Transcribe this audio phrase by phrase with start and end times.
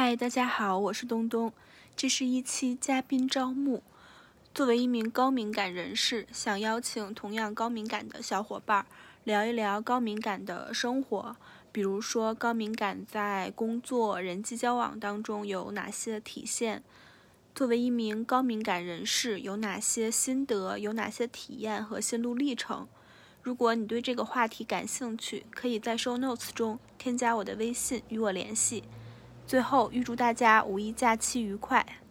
[0.00, 1.52] 嗨，大家好，我是东东，
[1.96, 3.82] 这是一期嘉宾招募。
[4.54, 8.86] 作为一名高敏感人士，想邀请同样高敏感的小伙伴
[9.24, 11.34] 聊一聊高敏感的生活，
[11.72, 16.84] 比如说高敏感在工作、人际交往当中有哪些体现？
[17.52, 20.78] 作为一名高敏感人士，有哪些心得？
[20.78, 22.86] 有哪些体验和心路历程？
[23.42, 28.84] 如果你对这个话题感兴趣，可以在 show notes 中添加我的微信与我联系。
[29.48, 31.86] 最后，预祝大家五一假期愉快！